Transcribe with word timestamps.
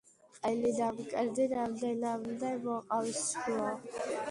ყელი 0.37 0.71
და 0.77 0.87
მკერდი 0.99 1.45
რამდენადმე 1.51 2.51
მოყავისფროა. 2.65 3.73